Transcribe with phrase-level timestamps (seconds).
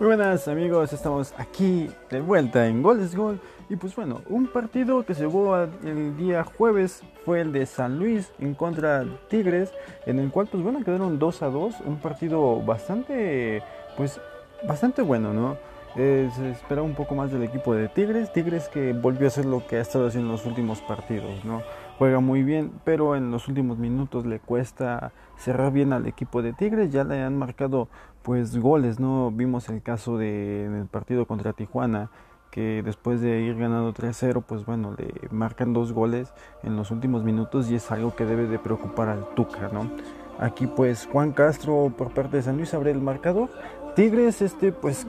[0.00, 3.38] Muy buenas amigos, estamos aquí de vuelta en Goles Gol.
[3.68, 7.98] Y pues bueno, un partido que se jugó el día jueves fue el de San
[7.98, 9.70] Luis en contra Tigres,
[10.06, 13.62] en el cual pues bueno, quedaron 2 a 2, un partido bastante,
[13.98, 14.18] pues
[14.66, 15.58] bastante bueno, ¿no?
[15.96, 19.44] Eh, se esperaba un poco más del equipo de Tigres, Tigres que volvió a hacer
[19.44, 21.62] lo que ha estado haciendo en los últimos partidos, ¿no?
[21.98, 26.52] Juega muy bien, pero en los últimos minutos le cuesta cerrar bien al equipo de
[26.52, 27.88] Tigres, ya le han marcado
[28.22, 29.32] pues goles, ¿no?
[29.32, 32.10] Vimos el caso de en el partido contra Tijuana,
[32.52, 37.24] que después de ir ganando 3-0, pues bueno, le marcan dos goles en los últimos
[37.24, 39.90] minutos y es algo que debe de preocupar al Tuca, ¿no?
[40.38, 43.50] Aquí pues Juan Castro por parte de San Luis abre el marcador.
[43.94, 45.06] Tigres este pues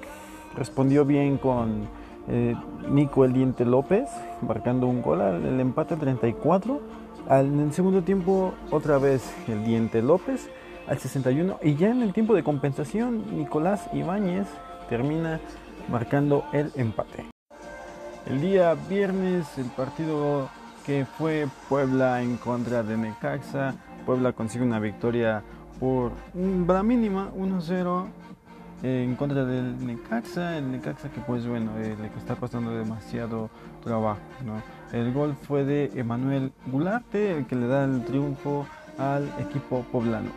[0.56, 1.88] respondió bien con
[2.28, 2.56] eh,
[2.90, 4.10] Nico El Diente López,
[4.42, 6.82] marcando un gol al el empate 34.
[7.28, 10.50] Al, en el segundo tiempo otra vez El Diente López
[10.88, 14.48] al 61 y ya en el tiempo de compensación Nicolás Ibáñez
[14.90, 15.40] termina
[15.90, 17.26] marcando el empate.
[18.26, 20.50] El día viernes el partido
[20.86, 25.44] que fue Puebla en contra de Necaxa, Puebla consigue una victoria
[25.80, 28.08] por la mínima 1-0
[28.84, 33.50] en contra del Necaxa, el Necaxa que pues bueno, eh, le está costando demasiado
[33.84, 34.22] trabajo.
[34.46, 34.62] ¿no?
[34.98, 38.66] El gol fue de Emanuel Gularte, el que le da el triunfo
[38.98, 40.30] al equipo poblano.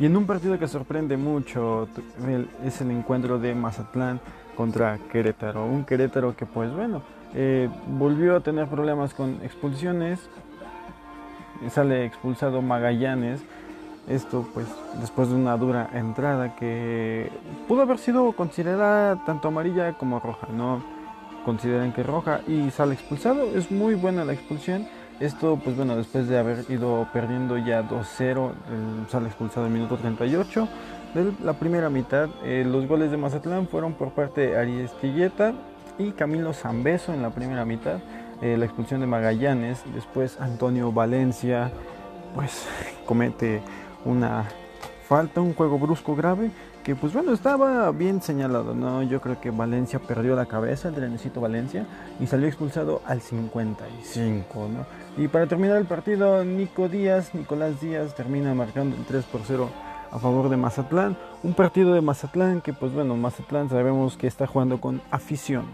[0.00, 1.88] Y en un partido que sorprende mucho
[2.64, 4.20] es el encuentro de Mazatlán
[4.56, 5.64] contra Querétaro.
[5.66, 7.02] Un Querétaro que pues bueno,
[7.34, 10.28] eh, volvió a tener problemas con expulsiones.
[11.70, 13.40] Sale expulsado Magallanes.
[14.08, 14.66] Esto pues
[15.00, 17.30] después de una dura entrada que
[17.66, 20.48] pudo haber sido considerada tanto amarilla como roja.
[20.52, 20.82] No
[21.44, 23.44] consideran que roja y sale expulsado.
[23.54, 24.86] Es muy buena la expulsión
[25.20, 28.52] esto, pues bueno, después de haber ido perdiendo ya 2-0,
[29.08, 30.68] sale expulsado el minuto 38
[31.14, 32.28] de la primera mitad.
[32.42, 35.54] Eh, los goles de Mazatlán fueron por parte de Aries Quilleta
[35.98, 38.00] y Camilo Zambeso en la primera mitad.
[38.42, 41.70] Eh, la expulsión de Magallanes, después Antonio Valencia,
[42.34, 42.66] pues
[43.06, 43.62] comete
[44.04, 44.48] una
[45.08, 46.50] falta, un juego brusco grave
[46.84, 49.02] que pues bueno, estaba bien señalado, ¿no?
[49.02, 51.86] Yo creo que Valencia perdió la cabeza, el trenecito Valencia,
[52.20, 54.84] y salió expulsado al 55, ¿no?
[55.22, 59.70] Y para terminar el partido, Nico Díaz, Nicolás Díaz termina marcando el 3 por 0
[60.10, 61.16] a favor de Mazatlán.
[61.42, 65.64] Un partido de Mazatlán que pues bueno, Mazatlán sabemos que está jugando con afición.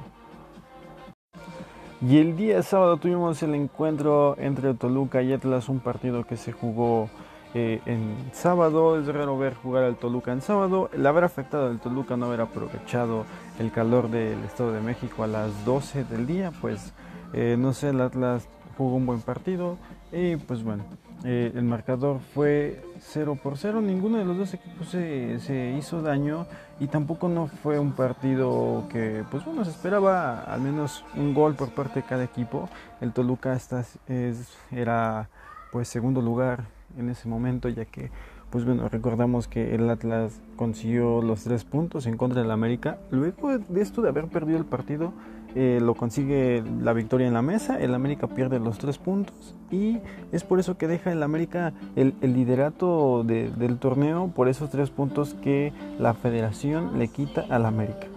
[2.00, 6.52] Y el día sábado tuvimos el encuentro entre Toluca y Atlas, un partido que se
[6.52, 7.10] jugó
[7.54, 8.98] eh, en sábado.
[8.98, 10.90] Es raro ver jugar al Toluca en sábado.
[10.92, 13.24] El haber afectado al Toluca no haber aprovechado
[13.58, 16.92] el calor del Estado de México a las 12 del día, pues
[17.32, 19.76] eh, no sé, el Atlas jugó un buen partido
[20.12, 20.84] y pues bueno,
[21.24, 26.00] eh, el marcador fue 0 por 0, ninguno de los dos equipos se, se, hizo
[26.00, 26.46] daño
[26.80, 31.54] y tampoco no fue un partido que pues bueno, se esperaba al menos un gol
[31.54, 32.68] por parte de cada equipo.
[33.00, 35.28] El Toluca está, es, era
[35.70, 36.64] pues segundo lugar
[36.98, 38.10] en ese momento, ya que,
[38.50, 42.98] pues bueno, recordamos que el Atlas consiguió los tres puntos en contra del América.
[43.10, 45.12] Luego de esto de haber perdido el partido,
[45.54, 49.98] eh, lo consigue la victoria en la mesa, el América pierde los tres puntos y
[50.30, 55.34] es por eso que deja el América el, liderato del torneo por esos tres puntos
[55.34, 58.09] que la federación le quita al América.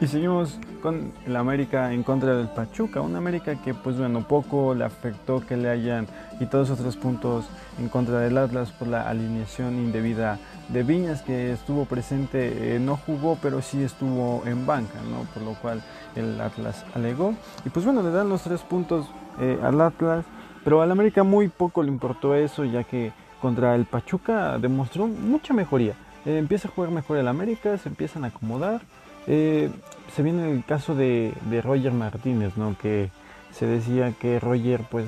[0.00, 4.72] Y seguimos con el América en contra del Pachuca, un América que pues bueno, poco
[4.72, 6.06] le afectó que le hayan
[6.38, 7.46] quitado esos tres puntos
[7.80, 10.38] en contra del Atlas por la alineación indebida
[10.68, 15.24] de Viñas que estuvo presente, eh, no jugó pero sí estuvo en banca, ¿no?
[15.34, 15.82] por lo cual
[16.14, 17.34] el Atlas alegó.
[17.64, 19.10] Y pues bueno, le dan los tres puntos
[19.40, 20.24] eh, al Atlas,
[20.62, 25.52] pero al América muy poco le importó eso ya que contra el Pachuca demostró mucha
[25.54, 25.94] mejoría.
[26.24, 28.80] Eh, empieza a jugar mejor el América, se empiezan a acomodar.
[29.28, 29.70] Eh,
[30.16, 32.76] se viene el caso de, Roger Martínez, ¿no?
[32.78, 33.10] Que
[33.52, 35.06] se decía que Roger pues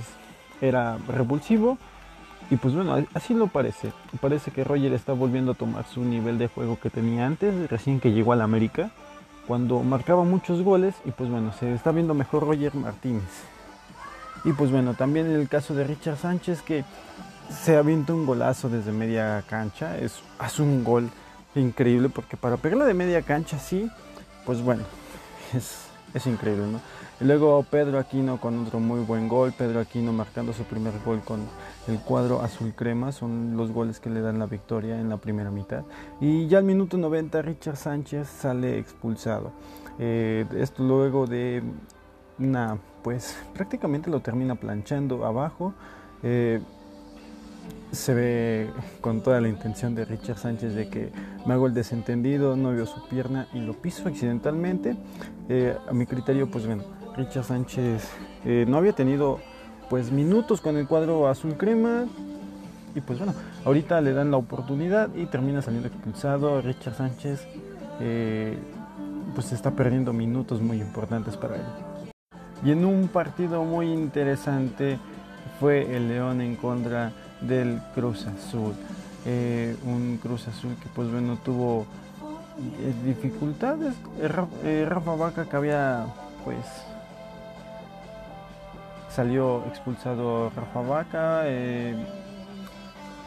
[0.60, 1.78] era repulsivo
[2.50, 3.92] y pues bueno, así lo parece.
[4.20, 7.98] Parece que Roger está volviendo a tomar su nivel de juego que tenía antes, recién
[7.98, 8.90] que llegó al América,
[9.46, 13.22] cuando marcaba muchos goles y pues bueno, se está viendo mejor Roger Martínez.
[14.44, 16.84] Y pues bueno, también el caso de Richard Sánchez que
[17.50, 21.10] se avienta un golazo desde media cancha, es, hace un gol
[21.54, 23.90] increíble porque para pegarla de media cancha sí,
[24.50, 24.82] pues bueno,
[25.54, 26.80] es, increíble, ¿no?
[27.20, 31.38] Luego Pedro Aquino con otro muy buen gol, Pedro Aquino marcando su primer gol con
[31.86, 35.52] el cuadro azul crema, son los goles que le dan la victoria en la primera
[35.52, 35.84] mitad.
[36.20, 39.52] Y ya al minuto 90 Richard Sánchez sale expulsado.
[40.00, 41.62] Eh, esto luego de
[42.40, 45.74] una, pues prácticamente lo termina planchando abajo.
[46.24, 46.60] Eh,
[47.92, 48.70] se ve
[49.00, 51.10] con toda la intención de Richard Sánchez de que
[51.46, 54.96] me hago el desentendido, no vio su pierna y lo piso accidentalmente.
[55.48, 56.84] Eh, a mi criterio, pues bueno,
[57.16, 58.08] Richard Sánchez
[58.44, 59.40] eh, no había tenido
[59.88, 62.06] pues minutos con el cuadro azul crema
[62.94, 63.34] y pues bueno,
[63.64, 66.60] ahorita le dan la oportunidad y termina saliendo expulsado.
[66.60, 67.46] Richard Sánchez
[68.00, 68.56] eh,
[69.34, 71.62] pues está perdiendo minutos muy importantes para él.
[72.64, 74.98] Y en un partido muy interesante
[75.58, 78.74] fue el León en contra del Cruz Azul.
[79.26, 81.86] Eh, un Cruz Azul que pues bueno tuvo
[82.80, 83.94] eh, dificultades.
[84.64, 86.06] Eh, Rafa Vaca que había
[86.44, 86.64] pues
[89.10, 91.42] salió expulsado Rafa Vaca.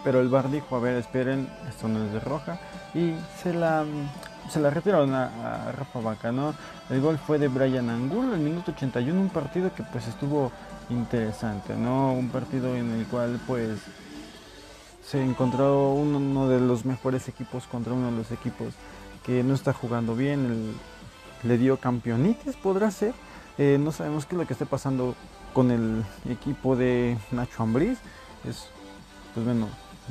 [0.03, 2.59] pero el bar dijo, a ver, esperen, esto no es de roja.
[2.93, 3.85] Y se la,
[4.49, 6.53] se la retiraron a, Rafa Vaca, ¿no?
[6.89, 10.51] El gol fue de Brian Angulo, el minuto 81, un partido que pues estuvo
[10.89, 12.13] interesante, ¿no?
[12.13, 13.79] Un partido en el cual pues
[15.05, 18.73] se encontró uno, de los mejores equipos contra uno de los equipos
[19.25, 20.73] que no está jugando bien,
[21.43, 23.13] le dio campeonitis, podrá ser.
[23.57, 25.15] Eh, no sabemos qué es lo que esté pasando
[25.53, 27.99] con el equipo de Nacho Ambriz.
[28.47, 28.67] Es,
[29.33, 29.67] pues bueno,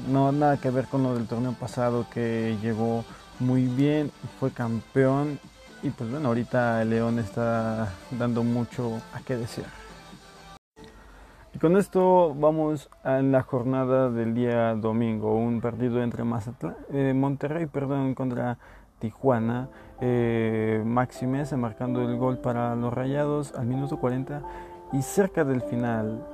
[0.09, 3.05] no nada que ver con lo del torneo pasado que llegó
[3.39, 5.39] muy bien, fue campeón
[5.83, 9.71] y pues bueno, ahorita León está dando mucho a qué desear.
[11.63, 17.67] Con esto vamos a la jornada del día domingo, un partido entre Mazatlán, eh, Monterrey
[17.67, 18.59] perdón, contra
[18.99, 19.69] Tijuana.
[20.01, 24.43] Eh, Máximez marcando el gol para los Rayados al minuto 40
[24.93, 26.27] y cerca del final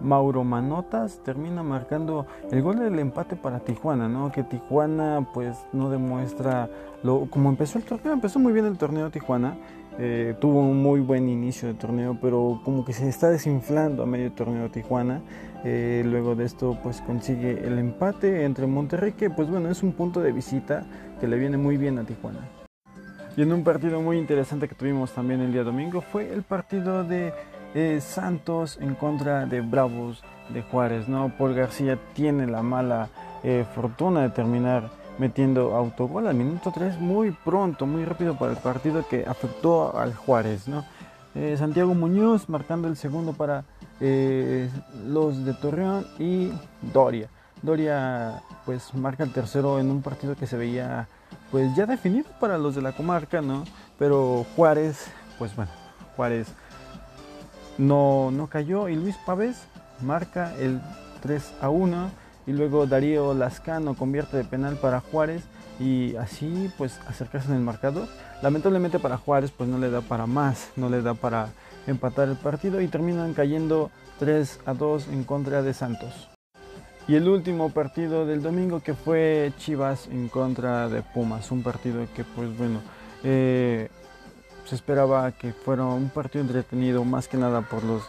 [0.00, 4.32] Mauro Manotas termina marcando el gol del empate para Tijuana, ¿no?
[4.32, 6.68] Que Tijuana pues no demuestra
[7.02, 9.56] lo como empezó el torneo, empezó muy bien el torneo Tijuana,
[9.98, 14.06] eh, tuvo un muy buen inicio de torneo, pero como que se está desinflando a
[14.06, 15.22] medio torneo Tijuana.
[15.64, 19.92] Eh, luego de esto, pues consigue el empate entre Monterrey, que pues bueno, es un
[19.92, 20.86] punto de visita
[21.20, 22.48] que le viene muy bien a Tijuana.
[23.36, 27.04] Y en un partido muy interesante que tuvimos también el día domingo fue el partido
[27.04, 27.32] de
[27.74, 31.08] eh, Santos en contra de Bravos de Juárez.
[31.08, 31.32] ¿no?
[31.36, 33.08] Paul García tiene la mala
[33.74, 39.06] fortuna de terminar metiendo autogol al minuto 3 muy pronto, muy rápido para el partido
[39.06, 40.68] que afectó al Juárez.
[40.68, 40.84] ¿no?
[41.34, 43.64] Eh, Santiago Muñoz marcando el segundo para
[44.00, 44.70] eh,
[45.06, 46.50] los de Torreón y
[46.92, 47.28] Doria.
[47.62, 51.08] Doria pues marca el tercero en un partido que se veía
[51.50, 53.64] pues ya definido para los de la comarca, ¿no?
[53.98, 55.70] Pero Juárez, pues bueno,
[56.16, 56.48] Juárez
[57.78, 58.88] no, no cayó.
[58.88, 59.56] Y Luis Pávez
[60.00, 60.80] marca el
[61.22, 62.10] 3 a 1
[62.46, 65.44] y luego Darío Lascano convierte de penal para Juárez.
[65.80, 68.08] Y así pues acercarse en el marcador.
[68.42, 71.50] Lamentablemente para Juárez pues no le da para más, no le da para
[71.86, 72.80] empatar el partido.
[72.80, 76.28] Y terminan cayendo 3 a 2 en contra de Santos.
[77.08, 82.06] Y el último partido del domingo que fue Chivas en contra de Pumas, un partido
[82.14, 82.82] que pues bueno,
[83.24, 83.88] eh,
[84.68, 88.02] se esperaba que fuera un partido entretenido más que nada por los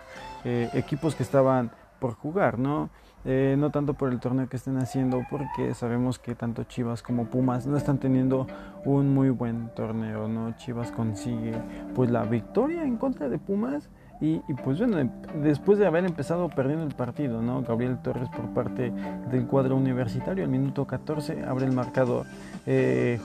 [0.44, 2.90] eh, equipos que estaban por jugar, ¿no?
[3.26, 7.26] Eh, no tanto por el torneo que estén haciendo, porque sabemos que tanto Chivas como
[7.26, 8.48] Pumas no están teniendo
[8.86, 10.56] un muy buen torneo, ¿no?
[10.58, 11.54] Chivas consigue
[11.96, 13.90] pues la victoria en contra de Pumas
[14.22, 15.10] y, pues bueno,
[15.42, 17.62] después de haber empezado perdiendo el partido, ¿no?
[17.62, 18.92] Gabriel Torres por parte
[19.32, 22.26] del cuadro universitario, al minuto 14 abre el marcador
[22.66, 23.20] JJ eh,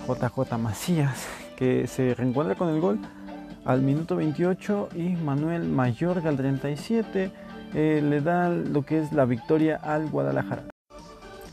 [0.56, 1.26] Macías,
[1.56, 3.00] que se reencuentra con el gol
[3.64, 7.30] al minuto 28 y Manuel Mayorga al 37
[7.74, 10.64] eh, le da lo que es la victoria al Guadalajara.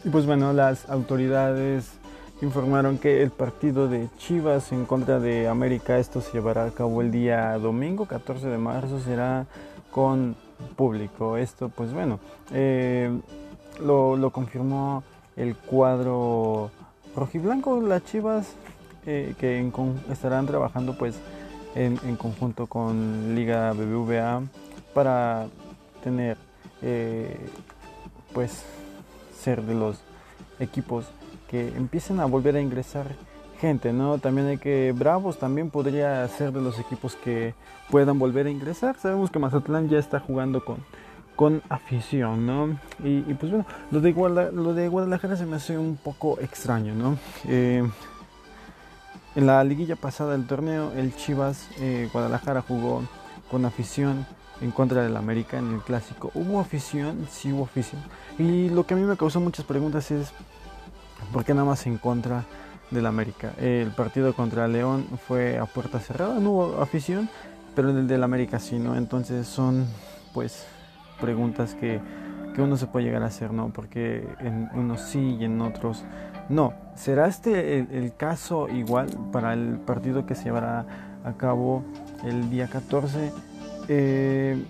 [0.03, 1.93] Y pues bueno, las autoridades
[2.41, 7.01] informaron que el partido de Chivas en contra de América, esto se llevará a cabo
[7.01, 9.45] el día domingo 14 de marzo, será
[9.91, 10.35] con
[10.75, 11.37] público.
[11.37, 12.19] Esto pues bueno,
[12.51, 13.11] eh,
[13.79, 15.03] lo, confirmó
[15.35, 16.71] el cuadro
[17.15, 18.55] rojiblanco, las Chivas
[19.05, 19.71] eh, que
[20.11, 21.15] estarán trabajando pues
[21.75, 24.41] en, conjunto con Liga BBVA
[24.93, 25.47] para
[26.03, 26.37] tener,
[26.81, 27.37] eh,
[28.33, 28.63] pues,
[29.37, 29.97] ser de los
[30.59, 31.05] equipos
[31.49, 33.07] que empiecen a volver a ingresar
[33.59, 34.17] gente, ¿no?
[34.17, 37.53] También hay que, Bravos también podría ser de los equipos que
[37.89, 38.97] puedan volver a ingresar.
[38.97, 40.77] Sabemos que Mazatlán ya está jugando con,
[41.35, 42.79] con afición, ¿no?
[43.03, 47.17] Y, pues bueno, lo de, lo de Guadalajara se me hace un poco extraño, ¿no?
[47.47, 47.83] Eh,
[49.35, 53.03] en la liguilla pasada del torneo, el Chivas eh, Guadalajara jugó
[53.49, 54.25] con afición
[54.61, 56.31] en contra del América en el clásico.
[56.33, 57.27] ¿Hubo afición?
[57.29, 58.01] Sí hubo afición.
[58.37, 60.33] Y lo que a mí me causó muchas preguntas es
[61.31, 62.45] ¿por qué nada más en contra
[62.89, 63.53] del América?
[63.57, 67.29] El partido contra León fue a puerta cerrada, no hubo afición,
[67.75, 68.95] pero en el del América sí, ¿no?
[68.95, 69.85] Entonces son
[70.33, 70.65] pues
[71.19, 71.99] preguntas que
[72.53, 73.69] que uno se puede llegar a hacer, ¿no?
[73.69, 76.03] Porque en unos sí y en otros
[76.49, 76.73] no.
[76.95, 80.85] ¿Será este el, caso igual para el partido que se llevará
[81.23, 81.83] a cabo
[82.25, 83.31] el día 14?
[83.87, 84.63] Eh,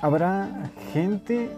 [0.00, 0.48] ¿Habrá
[0.92, 1.50] gente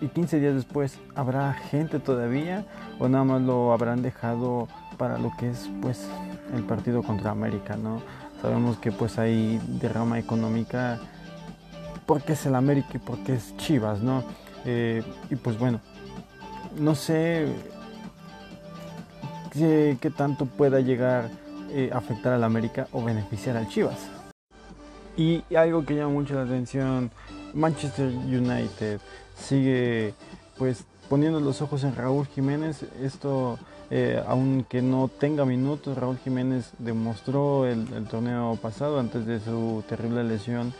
[0.00, 2.66] y 15 días después habrá gente todavía
[2.98, 6.08] o nada más lo habrán dejado para lo que es pues
[6.54, 8.02] el partido contra América, ¿no?
[8.40, 10.98] Sabemos que pues hay derrama económica
[12.06, 14.24] porque es el América y porque es Chivas, ¿no?
[14.64, 15.80] Eh, y pues bueno,
[16.78, 17.46] no sé
[19.52, 21.30] qué, tanto pueda llegar
[21.70, 23.98] eh, a afectar al América o beneficiar al Chivas.
[25.16, 27.10] Y algo que llama mucho la atención,
[27.52, 29.00] Manchester United
[29.36, 30.14] sigue
[30.56, 32.86] pues poniendo los ojos en Raúl Jiménez.
[33.02, 33.58] Esto,
[33.90, 40.24] eh, aunque no tenga minutos, Raúl Jiménez demostró el torneo pasado antes de su terrible
[40.24, 40.72] lesión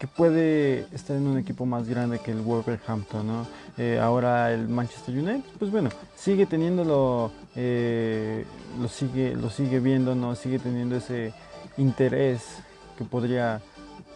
[0.00, 3.46] que puede estar en un equipo más grande que el Wolverhampton, ¿no?
[3.76, 8.46] Eh, ahora el Manchester United, pues bueno, sigue teniéndolo, eh,
[8.80, 10.34] lo sigue, lo sigue viendo, ¿no?
[10.36, 11.34] Sigue teniendo ese
[11.76, 12.62] interés
[12.96, 13.60] que podría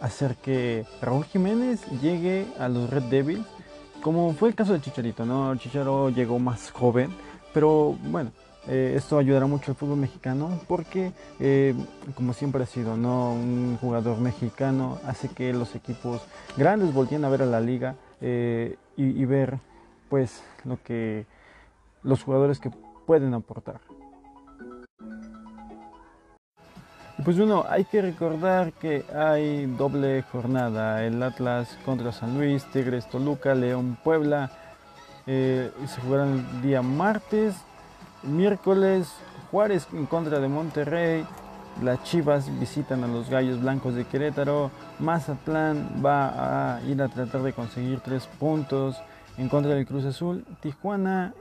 [0.01, 3.45] hacer que Raúl Jiménez llegue a los Red Devils,
[4.01, 5.55] como fue el caso de Chicharito, ¿no?
[5.55, 7.11] Chicharo llegó más joven,
[7.53, 8.31] pero bueno,
[8.67, 11.75] eh, esto ayudará mucho al fútbol mexicano porque, eh,
[12.15, 13.31] como siempre ha sido, ¿no?
[13.31, 16.25] un jugador mexicano hace que los equipos
[16.57, 19.59] grandes volteen a ver a la liga eh, y, ver
[20.09, 21.25] pues lo que
[22.01, 22.71] los jugadores que
[23.05, 23.81] pueden aportar.
[27.23, 33.07] Pues bueno, hay que recordar que hay doble jornada, el Atlas contra San Luis, Tigres
[33.09, 34.51] Toluca, León Puebla,
[35.25, 35.71] se
[36.03, 37.55] jugarán el día martes
[38.25, 39.13] Miércoles,
[39.51, 41.25] Juárez en contra de Monterrey.
[41.83, 44.71] Las Chivas visitan a los Gallos Blancos de Querétaro.
[44.99, 48.97] Mazatlán va a ir a tratar de conseguir tres puntos
[49.37, 50.45] en contra del Cruz Azul.
[50.61, 51.33] Tijuana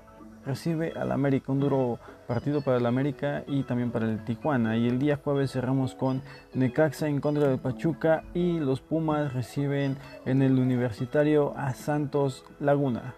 [0.44, 4.76] recibe al América, un duro partido para el América y también para el Tijuana.
[4.76, 6.22] Y el día jueves cerramos con
[6.52, 13.14] Necaxa en contra de Pachuca y los Pumas reciben en el Universitario a Santos Laguna.